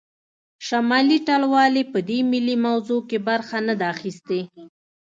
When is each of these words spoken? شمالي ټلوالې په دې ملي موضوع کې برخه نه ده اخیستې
شمالي 0.67 1.17
ټلوالې 1.27 1.83
په 1.91 1.99
دې 2.09 2.19
ملي 2.31 2.55
موضوع 2.67 3.01
کې 3.09 3.17
برخه 3.27 3.57
نه 3.67 3.73
ده 3.79 3.85
اخیستې 3.93 4.39